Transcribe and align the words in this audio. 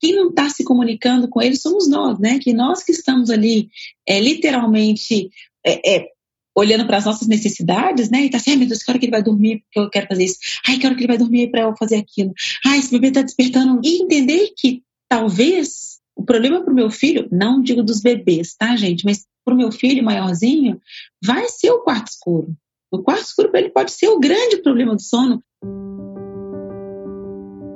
quem 0.00 0.14
não 0.14 0.28
está 0.28 0.48
se 0.48 0.64
comunicando 0.64 1.28
com 1.28 1.42
ele 1.42 1.56
somos 1.56 1.88
nós, 1.88 2.18
né? 2.18 2.38
Que 2.38 2.52
nós 2.52 2.82
que 2.82 2.92
estamos 2.92 3.30
ali 3.30 3.68
é, 4.06 4.20
literalmente 4.20 5.30
é, 5.64 5.96
é, 5.96 6.08
olhando 6.56 6.86
para 6.86 6.96
as 6.96 7.04
nossas 7.04 7.28
necessidades, 7.28 8.10
né? 8.10 8.24
E 8.24 8.30
tá 8.30 8.38
assim, 8.38 8.50
ai 8.50 8.56
meu 8.56 8.66
Deus, 8.68 8.82
que 8.82 8.90
hora 8.90 8.98
que 8.98 9.04
ele 9.06 9.12
vai 9.12 9.22
dormir 9.22 9.62
porque 9.64 9.78
eu 9.78 9.90
quero 9.90 10.08
fazer 10.08 10.24
isso? 10.24 10.38
Ai, 10.66 10.78
que 10.78 10.86
hora 10.86 10.94
que 10.94 11.00
ele 11.02 11.08
vai 11.08 11.18
dormir 11.18 11.50
para 11.50 11.62
eu 11.62 11.76
fazer 11.76 11.96
aquilo? 11.96 12.32
Ai, 12.66 12.78
esse 12.78 12.90
bebê 12.90 13.08
está 13.08 13.22
despertando. 13.22 13.80
E 13.84 14.02
entender 14.02 14.52
que 14.56 14.82
talvez 15.08 15.98
o 16.16 16.24
problema 16.24 16.60
para 16.62 16.72
o 16.72 16.74
meu 16.74 16.90
filho, 16.90 17.28
não 17.30 17.62
digo 17.62 17.82
dos 17.82 18.00
bebês, 18.00 18.54
tá, 18.56 18.74
gente? 18.74 19.04
Mas 19.04 19.24
para 19.44 19.54
o 19.54 19.56
meu 19.56 19.70
filho 19.70 20.02
maiorzinho, 20.02 20.80
vai 21.24 21.48
ser 21.48 21.70
o 21.70 21.80
quarto 21.80 22.08
escuro. 22.08 22.56
O 22.90 22.98
quarto 22.98 23.24
escuro 23.24 23.50
para 23.50 23.60
ele 23.60 23.70
pode 23.70 23.92
ser 23.92 24.08
o 24.08 24.18
grande 24.18 24.56
problema 24.62 24.96
do 24.96 25.02
sono. 25.02 25.42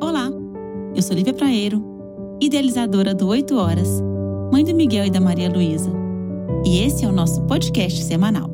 Olá, 0.02 0.29
eu 0.95 1.02
sou 1.02 1.14
Lívia 1.14 1.32
Praeiro, 1.32 1.91
idealizadora 2.45 3.14
do 3.14 3.29
8 3.29 3.54
Horas, 3.54 3.89
mãe 4.50 4.64
do 4.64 4.75
Miguel 4.75 5.07
e 5.07 5.11
da 5.11 5.21
Maria 5.21 5.48
Luísa. 5.48 5.93
E 6.67 6.80
esse 6.80 7.04
é 7.04 7.08
o 7.08 7.12
nosso 7.12 7.40
podcast 7.43 8.03
semanal. 8.03 8.50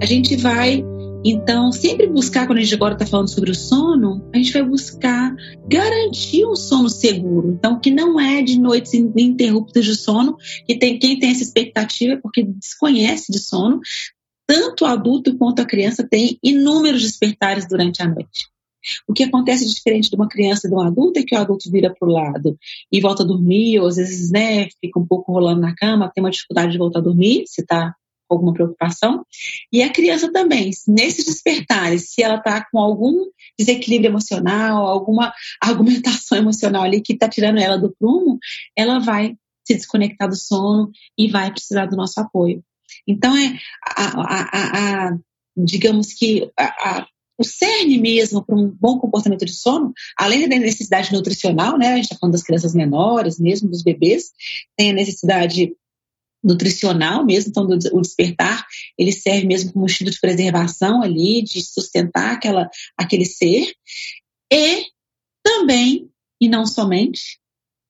A 0.00 0.06
gente 0.06 0.34
vai, 0.36 0.82
então, 1.22 1.70
sempre 1.72 2.06
buscar, 2.06 2.46
quando 2.46 2.56
a 2.58 2.62
gente 2.62 2.74
agora 2.74 2.94
está 2.94 3.04
falando 3.04 3.28
sobre 3.28 3.50
o 3.50 3.54
sono, 3.54 4.26
a 4.32 4.38
gente 4.38 4.50
vai 4.50 4.62
buscar 4.62 5.36
garantir 5.68 6.46
um 6.46 6.56
sono 6.56 6.88
seguro. 6.88 7.50
Então, 7.50 7.78
que 7.78 7.90
não 7.90 8.18
é 8.18 8.40
de 8.40 8.58
noites 8.58 8.94
ininterruptas 8.94 9.84
de 9.84 9.94
sono, 9.94 10.38
que 10.66 10.78
tem, 10.78 10.98
quem 10.98 11.18
tem 11.18 11.30
essa 11.30 11.42
expectativa 11.42 12.14
é 12.14 12.16
porque 12.16 12.42
desconhece 12.44 13.30
de 13.30 13.40
sono, 13.40 13.78
tanto 14.46 14.84
o 14.84 14.86
adulto 14.86 15.36
quanto 15.36 15.60
a 15.60 15.66
criança 15.66 16.02
tem 16.02 16.38
inúmeros 16.42 17.02
despertares 17.02 17.68
durante 17.68 18.02
a 18.02 18.08
noite. 18.08 18.46
O 19.06 19.12
que 19.12 19.24
acontece 19.24 19.66
diferente 19.66 20.10
de 20.10 20.16
uma 20.16 20.28
criança 20.28 20.66
e 20.66 20.70
de 20.70 20.76
um 20.76 20.80
adulto 20.80 21.18
é 21.18 21.22
que 21.22 21.34
o 21.34 21.38
adulto 21.38 21.70
vira 21.70 21.92
para 21.92 22.08
o 22.08 22.12
lado 22.12 22.58
e 22.90 23.00
volta 23.00 23.22
a 23.22 23.26
dormir, 23.26 23.80
ou 23.80 23.88
às 23.88 23.96
vezes 23.96 24.30
né, 24.30 24.68
fica 24.80 24.98
um 24.98 25.06
pouco 25.06 25.32
rolando 25.32 25.60
na 25.60 25.74
cama, 25.74 26.10
tem 26.14 26.22
uma 26.22 26.30
dificuldade 26.30 26.72
de 26.72 26.78
voltar 26.78 27.00
a 27.00 27.02
dormir, 27.02 27.44
se 27.46 27.62
está 27.62 27.94
com 28.28 28.34
alguma 28.34 28.52
preocupação. 28.52 29.24
E 29.72 29.82
a 29.82 29.92
criança 29.92 30.32
também, 30.32 30.70
nesses 30.88 31.24
despertares, 31.24 32.10
se 32.10 32.22
ela 32.22 32.36
está 32.36 32.64
com 32.70 32.78
algum 32.78 33.26
desequilíbrio 33.58 34.10
emocional, 34.10 34.86
alguma 34.86 35.32
argumentação 35.60 36.36
emocional 36.38 36.82
ali 36.82 37.00
que 37.00 37.12
está 37.12 37.28
tirando 37.28 37.58
ela 37.58 37.78
do 37.78 37.94
prumo, 37.98 38.38
ela 38.76 38.98
vai 38.98 39.36
se 39.64 39.74
desconectar 39.74 40.28
do 40.28 40.36
sono 40.36 40.90
e 41.18 41.28
vai 41.28 41.50
precisar 41.50 41.86
do 41.86 41.96
nosso 41.96 42.20
apoio. 42.20 42.62
Então, 43.06 43.36
é 43.36 43.58
a, 43.84 44.20
a, 44.20 45.08
a, 45.08 45.18
digamos 45.56 46.12
que 46.12 46.50
o 47.38 47.44
cerne 47.44 47.98
mesmo 47.98 48.44
para 48.44 48.56
um 48.56 48.68
bom 48.68 48.98
comportamento 48.98 49.44
de 49.44 49.52
sono, 49.52 49.92
além 50.16 50.48
da 50.48 50.56
necessidade 50.58 51.12
nutricional, 51.12 51.78
né? 51.78 51.88
A 51.88 51.96
gente 51.96 52.04
está 52.04 52.16
falando 52.16 52.32
das 52.32 52.42
crianças 52.42 52.74
menores, 52.74 53.38
mesmo 53.38 53.68
dos 53.68 53.82
bebês, 53.82 54.30
tem 54.76 54.90
a 54.90 54.94
necessidade 54.94 55.74
nutricional 56.42 57.24
mesmo, 57.24 57.50
então 57.50 57.64
o 57.64 58.00
despertar, 58.00 58.64
ele 58.96 59.10
serve 59.10 59.46
mesmo 59.46 59.72
como 59.72 59.84
um 59.84 59.88
estilo 59.88 60.10
de 60.10 60.20
preservação 60.20 61.02
ali, 61.02 61.42
de 61.42 61.60
sustentar 61.60 62.34
aquela, 62.34 62.70
aquele 62.96 63.24
ser, 63.24 63.72
e 64.52 64.84
também, 65.42 66.08
e 66.40 66.48
não 66.48 66.64
somente, 66.64 67.40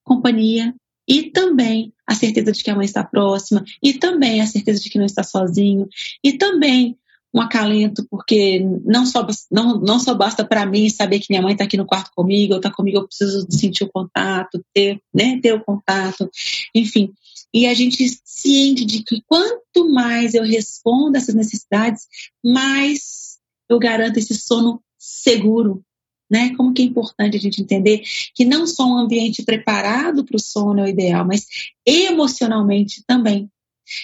companhia, 0.03 0.75
e 1.07 1.31
também 1.31 1.93
a 2.07 2.15
certeza 2.15 2.51
de 2.51 2.65
que 2.65 2.71
a 2.71 2.75
mãe 2.75 2.87
está 2.87 3.05
próxima, 3.05 3.63
e 3.83 3.95
também 3.95 4.41
a 4.41 4.47
certeza 4.47 4.81
de 4.81 4.89
que 4.89 4.99
não 4.99 5.07
está 5.07 5.23
sozinho, 5.23 5.87
e 6.25 6.33
também 6.39 6.99
um 7.37 7.41
acalento, 7.43 8.07
porque 8.11 8.61
não 8.85 9.05
só, 9.05 9.27
não, 9.51 9.79
não 9.79 10.01
só 10.01 10.15
basta 10.15 10.43
para 10.43 10.65
mim 10.65 10.89
saber 10.89 11.19
que 11.19 11.27
minha 11.29 11.43
mãe 11.43 11.53
está 11.53 11.65
aqui 11.65 11.77
no 11.77 11.85
quarto 11.85 12.11
comigo, 12.17 12.55
ou 12.55 12.59
está 12.59 12.71
comigo, 12.71 12.97
eu 12.97 13.07
preciso 13.07 13.47
sentir 13.51 13.85
o 13.85 13.93
contato, 13.93 14.65
ter, 14.73 14.99
né, 15.15 15.39
ter 15.43 15.53
o 15.53 15.63
contato, 15.63 16.31
enfim. 16.75 17.13
E 17.53 17.67
a 17.67 17.75
gente 17.75 18.07
ciente 18.25 18.87
de 18.87 19.03
que 19.03 19.23
quanto 19.27 19.91
mais 19.93 20.33
eu 20.33 20.45
respondo 20.45 21.19
essas 21.19 21.35
necessidades, 21.35 22.07
mais 22.43 23.37
eu 23.69 23.79
garanto 23.79 24.19
esse 24.19 24.35
sono 24.35 24.83
seguro, 24.99 25.83
né? 26.31 26.55
Como 26.57 26.73
que 26.73 26.83
é 26.83 26.85
importante 26.87 27.37
a 27.37 27.41
gente 27.41 27.61
entender 27.61 28.03
que 28.35 28.45
não 28.45 28.67
só 28.67 28.87
um 28.87 28.97
ambiente 28.97 29.43
preparado 29.43 30.25
para 30.25 30.37
o 30.37 30.41
sono 30.41 30.81
é 30.81 30.85
o 30.85 30.89
ideal, 30.89 31.27
mas 31.27 31.47
emocionalmente 31.85 33.03
também. 33.07 33.51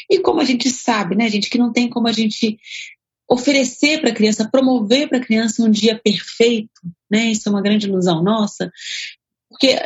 E 0.09 0.21
como 0.21 0.41
a 0.41 0.45
gente 0.45 0.71
sabe, 0.71 1.17
né, 1.17 1.29
gente, 1.29 1.51
que 1.51 1.59
não 1.59 1.73
tem 1.73 1.89
como 1.89 2.09
a 2.09 2.13
gente 2.13 2.59
oferecer 3.29 4.01
para 4.01 4.11
a 4.11 4.15
criança, 4.15 4.49
promover 4.51 5.09
para 5.09 5.19
a 5.19 5.25
criança 5.25 5.63
um 5.63 5.71
dia 5.71 5.99
perfeito, 5.99 6.81
né? 7.11 7.27
Isso 7.27 7.49
é 7.49 7.53
uma 7.53 7.63
grande 7.63 7.87
ilusão 7.87 8.23
nossa, 8.23 8.71
porque 9.49 9.77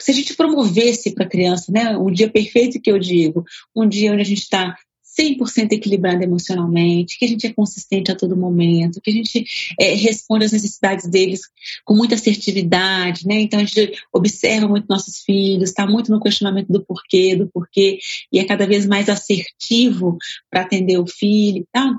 se 0.00 0.10
a 0.10 0.14
gente 0.14 0.34
promovesse 0.34 1.14
para 1.14 1.24
a 1.24 1.28
criança, 1.28 1.72
né, 1.72 1.96
um 1.96 2.10
dia 2.10 2.30
perfeito 2.30 2.80
que 2.80 2.90
eu 2.90 2.98
digo, 2.98 3.44
um 3.74 3.88
dia 3.88 4.12
onde 4.12 4.22
a 4.22 4.26
gente 4.26 4.42
está 4.42 4.76
100% 5.18 5.72
equilibrado 5.72 6.22
emocionalmente, 6.22 7.18
que 7.18 7.24
a 7.24 7.28
gente 7.28 7.46
é 7.46 7.52
consistente 7.52 8.10
a 8.10 8.16
todo 8.16 8.36
momento, 8.36 9.00
que 9.00 9.10
a 9.10 9.12
gente 9.12 9.44
é, 9.78 9.94
responde 9.94 10.44
às 10.44 10.52
necessidades 10.52 11.08
deles 11.08 11.42
com 11.84 11.94
muita 11.94 12.14
assertividade, 12.14 13.26
né? 13.26 13.40
Então 13.40 13.60
a 13.60 13.64
gente 13.64 13.92
observa 14.12 14.68
muito 14.68 14.86
nossos 14.88 15.20
filhos, 15.20 15.70
está 15.70 15.86
muito 15.86 16.10
no 16.10 16.20
questionamento 16.20 16.68
do 16.68 16.84
porquê, 16.84 17.36
do 17.36 17.48
porquê, 17.48 17.98
e 18.32 18.38
é 18.38 18.44
cada 18.44 18.66
vez 18.66 18.86
mais 18.86 19.08
assertivo 19.08 20.18
para 20.50 20.62
atender 20.62 20.98
o 20.98 21.06
filho, 21.06 21.66
tá? 21.72 21.94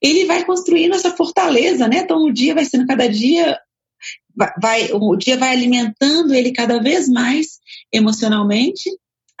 Ele 0.00 0.24
vai 0.26 0.44
construindo 0.44 0.94
essa 0.94 1.10
fortaleza, 1.10 1.88
né? 1.88 1.98
Então 1.98 2.24
o 2.24 2.32
dia 2.32 2.54
vai 2.54 2.64
sendo 2.64 2.86
cada 2.86 3.08
dia 3.08 3.58
vai, 4.60 4.90
o 4.92 5.16
dia 5.16 5.36
vai 5.36 5.50
alimentando 5.50 6.32
ele 6.32 6.52
cada 6.52 6.80
vez 6.80 7.08
mais 7.08 7.58
emocionalmente 7.92 8.90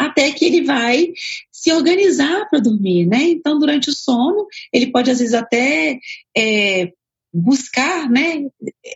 até 0.00 0.32
que 0.32 0.46
ele 0.46 0.62
vai 0.62 1.12
se 1.52 1.70
organizar 1.70 2.48
para 2.48 2.58
dormir, 2.58 3.04
né? 3.06 3.22
Então, 3.24 3.58
durante 3.58 3.90
o 3.90 3.94
sono, 3.94 4.46
ele 4.72 4.90
pode 4.90 5.10
às 5.10 5.18
vezes 5.18 5.34
até 5.34 5.98
é, 6.34 6.90
buscar, 7.32 8.08
né, 8.08 8.46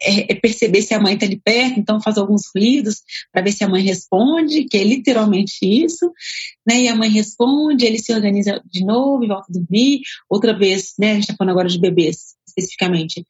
é, 0.02 0.32
é 0.32 0.34
perceber 0.34 0.80
se 0.80 0.94
a 0.94 0.98
mãe 0.98 1.12
está 1.12 1.26
ali 1.26 1.38
perto, 1.38 1.78
então 1.78 2.00
faz 2.00 2.16
alguns 2.16 2.44
ruídos 2.52 3.02
para 3.30 3.42
ver 3.42 3.52
se 3.52 3.62
a 3.62 3.68
mãe 3.68 3.82
responde, 3.82 4.64
que 4.64 4.78
é 4.78 4.82
literalmente 4.82 5.58
isso, 5.62 6.10
né, 6.66 6.80
e 6.80 6.88
a 6.88 6.96
mãe 6.96 7.10
responde, 7.10 7.84
ele 7.84 7.98
se 7.98 8.12
organiza 8.12 8.60
de 8.64 8.84
novo 8.84 9.22
e 9.22 9.28
volta 9.28 9.46
a 9.50 9.52
dormir, 9.52 10.00
outra 10.28 10.56
vez, 10.56 10.94
né, 10.98 11.12
a 11.12 11.14
gente 11.14 11.24
está 11.24 11.34
falando 11.36 11.52
agora 11.52 11.68
de 11.68 11.78
bebês 11.78 12.34
especificamente, 12.56 13.26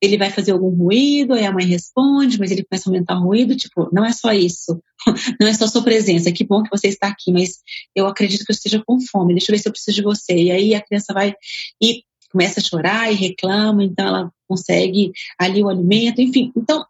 ele 0.00 0.16
vai 0.16 0.30
fazer 0.30 0.52
algum 0.52 0.70
ruído, 0.70 1.34
aí 1.34 1.44
a 1.44 1.52
mãe 1.52 1.66
responde, 1.66 2.38
mas 2.38 2.50
ele 2.50 2.64
começa 2.64 2.88
a 2.88 2.92
aumentar 2.92 3.18
o 3.18 3.24
ruído, 3.24 3.56
tipo, 3.56 3.88
não 3.92 4.04
é 4.04 4.12
só 4.12 4.32
isso, 4.32 4.80
não 5.40 5.48
é 5.48 5.54
só 5.54 5.66
sua 5.66 5.82
presença, 5.82 6.32
que 6.32 6.44
bom 6.44 6.62
que 6.62 6.70
você 6.70 6.88
está 6.88 7.08
aqui, 7.08 7.32
mas 7.32 7.58
eu 7.94 8.06
acredito 8.06 8.44
que 8.44 8.52
eu 8.52 8.54
esteja 8.54 8.82
com 8.86 9.00
fome, 9.00 9.34
deixa 9.34 9.50
eu 9.50 9.56
ver 9.56 9.62
se 9.62 9.68
eu 9.68 9.72
preciso 9.72 9.96
de 9.96 10.02
você, 10.02 10.34
e 10.34 10.50
aí 10.50 10.74
a 10.74 10.80
criança 10.80 11.12
vai 11.12 11.34
e 11.82 12.02
começa 12.30 12.60
a 12.60 12.62
chorar 12.62 13.10
e 13.10 13.16
reclama, 13.16 13.82
então 13.82 14.06
ela 14.06 14.32
consegue 14.46 15.12
ali 15.38 15.62
o 15.62 15.68
alimento, 15.68 16.20
enfim. 16.20 16.52
Então, 16.56 16.84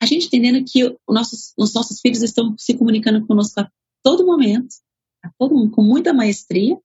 a 0.00 0.06
gente 0.06 0.26
entendendo 0.26 0.64
que 0.64 0.96
nossos, 1.08 1.52
os 1.56 1.74
nossos 1.74 2.00
filhos 2.00 2.22
estão 2.22 2.54
se 2.56 2.74
comunicando 2.74 3.26
conosco 3.26 3.60
a 3.60 3.70
todo 4.02 4.26
momento, 4.26 4.74
a 5.22 5.30
todo, 5.38 5.70
com 5.70 5.82
muita 5.82 6.12
maestria, 6.12 6.78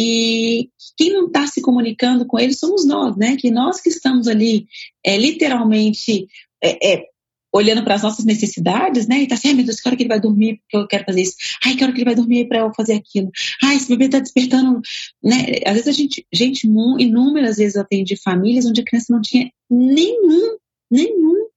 e 0.00 0.70
quem 0.96 1.12
não 1.12 1.26
está 1.26 1.44
se 1.48 1.60
comunicando 1.60 2.24
com 2.24 2.38
eles 2.38 2.60
somos 2.60 2.86
nós, 2.86 3.16
né? 3.16 3.36
Que 3.36 3.50
nós 3.50 3.80
que 3.80 3.88
estamos 3.88 4.28
ali 4.28 4.68
é, 5.04 5.16
literalmente 5.16 6.28
é, 6.62 6.94
é, 6.94 7.04
olhando 7.52 7.82
para 7.82 7.96
as 7.96 8.02
nossas 8.02 8.24
necessidades, 8.24 9.08
né? 9.08 9.22
E 9.22 9.26
tá 9.26 9.34
assim, 9.34 9.48
ai 9.48 9.54
meu 9.54 9.64
Deus, 9.64 9.80
que 9.80 9.88
hora 9.88 9.96
que 9.96 10.04
ele 10.04 10.08
vai 10.08 10.20
dormir 10.20 10.60
porque 10.60 10.76
eu 10.76 10.86
quero 10.86 11.04
fazer 11.04 11.22
isso? 11.22 11.34
Ai, 11.64 11.74
que 11.74 11.82
hora 11.82 11.92
que 11.92 11.98
ele 11.98 12.04
vai 12.04 12.14
dormir 12.14 12.46
para 12.46 12.58
eu 12.58 12.72
fazer 12.74 12.94
aquilo? 12.94 13.28
Ai, 13.60 13.74
esse 13.74 13.88
bebê 13.88 14.08
tá 14.08 14.20
despertando, 14.20 14.80
né? 15.20 15.46
Às 15.66 15.72
vezes 15.72 15.88
a 15.88 15.92
gente, 15.92 16.24
gente, 16.32 16.68
inúmeras 16.98 17.56
vezes 17.56 17.76
atende 17.76 18.14
famílias 18.14 18.66
onde 18.66 18.80
a 18.80 18.84
criança 18.84 19.12
não 19.12 19.20
tinha 19.20 19.50
nenhum, 19.68 20.58
nenhum 20.88 21.48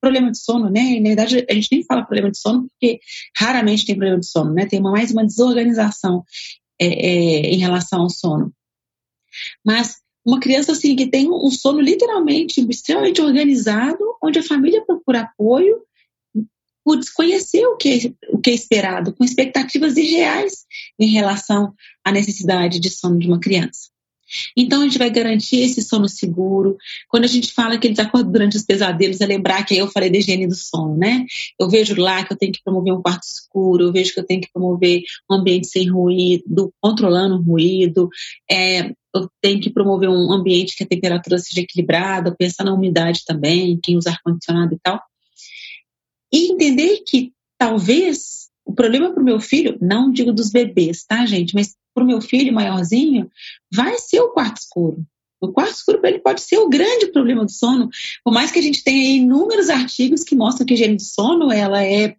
problema 0.00 0.30
de 0.30 0.38
sono, 0.38 0.70
né? 0.70 0.82
E, 0.82 1.00
na 1.00 1.08
verdade, 1.08 1.44
a 1.50 1.54
gente 1.54 1.68
nem 1.72 1.82
fala 1.82 2.04
problema 2.04 2.30
de 2.30 2.38
sono 2.38 2.68
porque 2.68 3.00
raramente 3.36 3.84
tem 3.84 3.96
problema 3.96 4.20
de 4.20 4.26
sono, 4.26 4.54
né? 4.54 4.66
Tem 4.66 4.78
uma, 4.78 4.92
mais 4.92 5.10
uma 5.10 5.26
desorganização 5.26 6.22
é, 6.80 6.86
é, 6.86 7.40
em 7.50 7.58
relação 7.58 8.02
ao 8.02 8.10
sono. 8.10 8.52
Mas 9.64 9.96
uma 10.24 10.40
criança 10.40 10.72
assim 10.72 10.94
que 10.94 11.06
tem 11.06 11.30
um 11.30 11.50
sono 11.50 11.80
literalmente 11.80 12.60
extremamente 12.68 13.20
organizado, 13.20 13.98
onde 14.22 14.38
a 14.38 14.42
família 14.42 14.84
procura 14.84 15.22
apoio 15.22 15.82
por 16.84 16.98
desconhecer 16.98 17.66
o 17.66 17.76
que, 17.76 18.14
o 18.30 18.38
que 18.38 18.50
é 18.50 18.54
esperado, 18.54 19.12
com 19.14 19.24
expectativas 19.24 19.96
irreais 19.96 20.64
em 20.98 21.08
relação 21.08 21.74
à 22.04 22.10
necessidade 22.10 22.80
de 22.80 22.90
sono 22.90 23.18
de 23.18 23.26
uma 23.26 23.40
criança. 23.40 23.90
Então 24.56 24.80
a 24.80 24.84
gente 24.84 24.98
vai 24.98 25.10
garantir 25.10 25.60
esse 25.60 25.82
sono 25.82 26.08
seguro. 26.08 26.76
Quando 27.08 27.24
a 27.24 27.28
gente 27.28 27.52
fala 27.52 27.78
que 27.78 27.86
eles 27.86 27.98
acordam 27.98 28.32
durante 28.32 28.56
os 28.56 28.64
pesadelos, 28.64 29.20
é 29.20 29.26
lembrar 29.26 29.64
que 29.64 29.74
aí 29.74 29.80
eu 29.80 29.88
falei 29.88 30.10
da 30.10 30.18
higiene 30.18 30.46
do 30.46 30.54
sono, 30.54 30.96
né? 30.96 31.24
Eu 31.58 31.68
vejo 31.68 32.00
lá 32.00 32.24
que 32.24 32.32
eu 32.32 32.36
tenho 32.36 32.52
que 32.52 32.62
promover 32.62 32.92
um 32.92 33.02
quarto 33.02 33.24
escuro, 33.24 33.84
eu 33.84 33.92
vejo 33.92 34.12
que 34.12 34.20
eu 34.20 34.26
tenho 34.26 34.40
que 34.40 34.52
promover 34.52 35.02
um 35.30 35.34
ambiente 35.34 35.66
sem 35.66 35.88
ruído, 35.88 36.72
controlando 36.80 37.36
o 37.36 37.42
ruído, 37.42 38.08
é, 38.50 38.92
eu 39.14 39.30
tenho 39.40 39.60
que 39.60 39.70
promover 39.70 40.08
um 40.08 40.32
ambiente 40.32 40.76
que 40.76 40.84
a 40.84 40.86
temperatura 40.86 41.38
seja 41.38 41.60
equilibrada, 41.60 42.34
pensar 42.36 42.64
na 42.64 42.74
umidade 42.74 43.24
também, 43.26 43.78
quem 43.82 43.96
usa 43.96 44.10
ar-condicionado 44.10 44.74
e 44.74 44.78
tal. 44.82 45.00
E 46.32 46.52
entender 46.52 47.02
que 47.06 47.32
talvez 47.56 48.48
o 48.64 48.74
problema 48.74 49.10
para 49.10 49.22
o 49.22 49.24
meu 49.24 49.40
filho, 49.40 49.78
não 49.80 50.12
digo 50.12 50.30
dos 50.30 50.50
bebês, 50.50 51.02
tá, 51.04 51.24
gente? 51.24 51.54
Mas 51.54 51.74
para 51.98 52.04
o 52.04 52.06
meu 52.06 52.20
filho 52.20 52.52
maiorzinho, 52.52 53.28
vai 53.74 53.98
ser 53.98 54.20
o 54.20 54.30
quarto 54.30 54.58
escuro. 54.58 55.04
O 55.40 55.48
quarto 55.48 55.74
escuro 55.74 56.00
para 56.00 56.10
ele 56.10 56.20
pode 56.20 56.40
ser 56.40 56.58
o 56.58 56.68
grande 56.68 57.08
problema 57.08 57.44
do 57.44 57.50
sono, 57.50 57.88
por 58.24 58.32
mais 58.32 58.50
que 58.50 58.58
a 58.58 58.62
gente 58.62 58.82
tenha 58.82 59.16
inúmeros 59.16 59.68
artigos 59.68 60.22
que 60.22 60.34
mostram 60.34 60.66
que 60.66 60.74
a 60.74 60.76
higiene 60.76 60.96
do 60.96 61.02
sono 61.02 61.52
ela 61.52 61.82
é, 61.82 62.16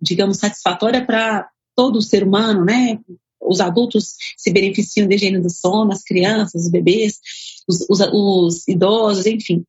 digamos, 0.00 0.38
satisfatória 0.38 1.04
para 1.04 1.48
todo 1.76 2.02
ser 2.02 2.24
humano, 2.24 2.64
né? 2.64 2.98
Os 3.40 3.60
adultos 3.60 4.16
se 4.36 4.50
beneficiam 4.50 5.08
da 5.08 5.14
higiene 5.14 5.40
do 5.40 5.50
sono, 5.50 5.92
as 5.92 6.02
crianças, 6.02 6.64
os 6.64 6.70
bebês, 6.70 7.18
os, 7.68 7.86
os, 7.88 8.00
os 8.12 8.68
idosos, 8.68 9.26
enfim. 9.26 9.64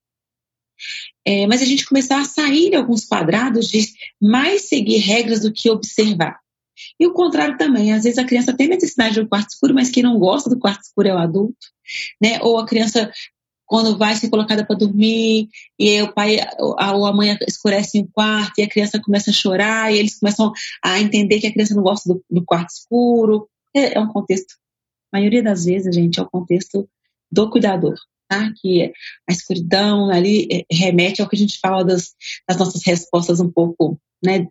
É, 1.25 1.45
mas 1.47 1.61
a 1.61 1.65
gente 1.65 1.85
começar 1.85 2.19
a 2.21 2.25
sair 2.25 2.69
de 2.69 2.75
alguns 2.75 3.05
quadrados 3.05 3.67
de 3.67 3.85
mais 4.21 4.63
seguir 4.63 4.97
regras 4.97 5.41
do 5.41 5.51
que 5.51 5.69
observar. 5.69 6.39
E 6.99 7.07
o 7.07 7.13
contrário 7.13 7.57
também, 7.57 7.93
às 7.93 8.03
vezes 8.03 8.17
a 8.17 8.25
criança 8.25 8.55
tem 8.55 8.67
necessidade 8.67 9.15
de 9.15 9.21
um 9.21 9.27
quarto 9.27 9.49
escuro, 9.49 9.73
mas 9.73 9.89
quem 9.89 10.03
não 10.03 10.17
gosta 10.19 10.49
do 10.49 10.59
quarto 10.59 10.81
escuro 10.81 11.07
é 11.07 11.13
o 11.13 11.17
adulto, 11.17 11.67
né? 12.21 12.39
Ou 12.41 12.57
a 12.59 12.65
criança 12.65 13.11
quando 13.69 13.95
vai 13.95 14.15
ser 14.15 14.29
colocada 14.29 14.65
para 14.65 14.75
dormir 14.75 15.47
e 15.77 16.01
o 16.01 16.11
pai 16.11 16.39
ou 16.57 17.05
a 17.05 17.13
mãe 17.13 17.37
escurece 17.47 17.99
o 17.99 18.07
quarto 18.07 18.57
e 18.57 18.63
a 18.63 18.67
criança 18.67 18.99
começa 18.99 19.29
a 19.29 19.33
chorar 19.33 19.93
e 19.93 19.99
eles 19.99 20.19
começam 20.19 20.51
a 20.83 20.99
entender 20.99 21.39
que 21.39 21.45
a 21.45 21.53
criança 21.53 21.75
não 21.75 21.83
gosta 21.83 22.11
do, 22.11 22.25
do 22.27 22.43
quarto 22.43 22.69
escuro. 22.69 23.47
É, 23.75 23.95
é, 23.95 23.99
um 23.99 24.07
contexto, 24.07 24.55
a 25.13 25.19
maioria 25.19 25.43
das 25.43 25.65
vezes, 25.65 25.93
gente, 25.93 26.19
é 26.19 26.23
o 26.23 26.29
contexto 26.29 26.89
do 27.31 27.47
cuidador, 27.51 27.93
tá? 28.27 28.51
Que 28.59 28.91
a 29.29 29.31
escuridão 29.31 30.09
ali 30.09 30.47
é, 30.51 30.65
remete 30.71 31.21
ao 31.21 31.29
que 31.29 31.35
a 31.35 31.39
gente 31.39 31.59
fala 31.59 31.85
das, 31.85 32.15
das 32.47 32.57
nossas 32.57 32.81
respostas 32.83 33.39
um 33.39 33.51
pouco, 33.51 34.01
né? 34.25 34.47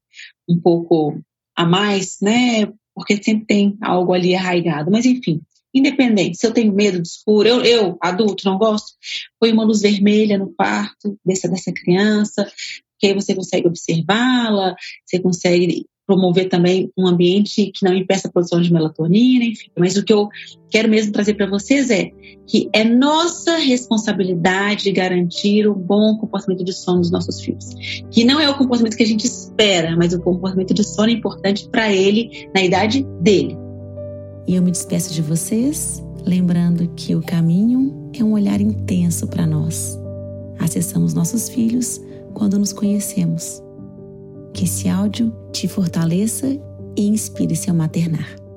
Um 0.49 0.61
pouco 0.61 1.21
a 1.59 1.67
mais, 1.67 2.19
né? 2.23 2.73
Porque 2.95 3.21
sempre 3.21 3.45
tem 3.45 3.77
algo 3.83 4.13
ali 4.15 4.33
arraigado. 4.33 4.93
Mas 4.93 5.05
enfim, 5.05 5.41
independente, 5.75 6.39
se 6.39 6.47
eu 6.47 6.53
tenho 6.53 6.73
medo 6.73 7.03
de 7.03 7.09
escuro, 7.09 7.49
eu, 7.49 7.65
eu 7.65 7.99
adulto, 8.01 8.45
não 8.45 8.57
gosto, 8.57 8.93
põe 9.41 9.53
uma 9.53 9.65
luz 9.65 9.81
vermelha 9.81 10.39
no 10.39 10.55
quarto 10.55 11.19
dessa, 11.25 11.49
dessa 11.49 11.73
criança, 11.73 12.49
que 12.97 13.09
aí 13.09 13.13
você 13.15 13.35
consegue 13.35 13.67
observá-la, 13.67 14.77
você 15.05 15.19
consegue 15.19 15.85
promover 16.09 16.49
também 16.49 16.91
um 16.97 17.07
ambiente 17.07 17.71
que 17.71 17.85
não 17.85 17.95
impeça 17.95 18.29
a 18.29 18.33
produção 18.33 18.63
de 18.63 18.73
melatonina, 18.73 19.45
enfim. 19.45 19.69
Mas 19.79 19.95
o 19.99 20.03
que 20.03 20.11
eu 20.11 20.27
quero 20.71 20.89
mesmo 20.89 21.13
trazer 21.13 21.35
para 21.35 21.47
vocês 21.47 21.91
é 21.91 22.11
que 22.47 22.71
é 22.73 22.83
nossa 22.83 23.59
responsabilidade 23.59 24.91
garantir 24.91 25.69
o 25.69 25.75
bom 25.75 26.17
comportamento 26.17 26.65
de 26.65 26.73
sono 26.73 27.01
dos 27.01 27.11
nossos 27.11 27.43
filhos. 27.43 27.75
Que 28.11 28.25
não 28.25 28.41
é 28.41 28.49
o 28.49 28.57
comportamento 28.57 28.97
que 28.97 29.03
a 29.03 29.07
gente 29.07 29.27
espera, 29.27 29.95
mas 29.99 30.15
o 30.15 30.19
comportamento 30.19 30.73
de 30.73 30.83
sono 30.83 31.11
é 31.11 31.13
importante 31.13 31.69
para 31.69 31.93
ele 31.93 32.49
na 32.55 32.63
idade 32.63 33.07
dele. 33.21 33.55
E 34.47 34.55
eu 34.55 34.63
me 34.63 34.71
despeço 34.71 35.13
de 35.13 35.21
vocês, 35.21 36.03
lembrando 36.25 36.89
que 36.97 37.15
o 37.15 37.21
caminho 37.21 38.11
é 38.19 38.25
um 38.25 38.33
olhar 38.33 38.63
intenso 38.63 39.29
para 39.29 39.47
nós. 39.47 40.01
Acessamos 40.59 41.13
nossos 41.13 41.51
filhos 41.51 42.01
quando 42.33 42.59
nos 42.59 42.73
conhecemos. 42.73 43.68
Que 44.59 44.65
esse 44.65 44.89
áudio 44.89 45.33
te 45.53 45.69
fortaleça 45.69 46.49
e 46.97 47.07
inspire 47.07 47.55
seu 47.55 47.73
maternar. 47.73 48.48